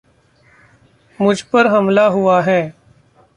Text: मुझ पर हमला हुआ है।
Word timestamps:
मुझ 1.19 1.41
पर 1.41 1.67
हमला 1.67 2.05
हुआ 2.07 2.41
है। 2.41 2.61